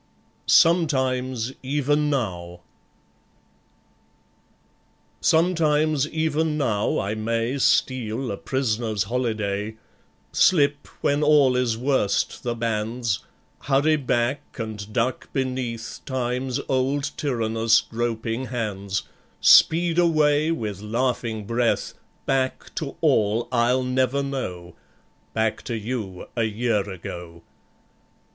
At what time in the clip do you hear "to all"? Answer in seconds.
22.73-23.47